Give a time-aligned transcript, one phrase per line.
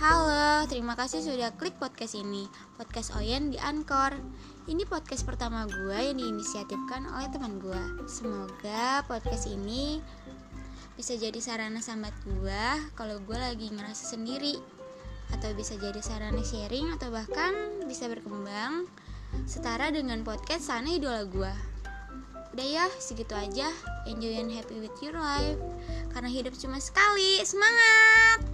[0.00, 2.48] Halo, terima kasih sudah klik podcast ini.
[2.80, 4.16] Podcast Oyen di Anchor.
[4.64, 10.00] Ini podcast pertama gue yang diinisiatifkan oleh teman gue Semoga podcast ini
[10.96, 12.64] bisa jadi sarana sambat gue
[12.96, 14.56] Kalau gue lagi ngerasa sendiri.
[15.36, 18.88] Atau bisa jadi sarana sharing Atau bahkan bisa berkembang
[19.44, 21.52] Setara dengan podcast Sana Idola gue
[22.56, 23.68] Udah ya, segitu aja.
[24.08, 25.60] Enjoy and happy with your life.
[26.10, 27.38] Karena hidup cuma sekali.
[27.46, 28.49] Semangat!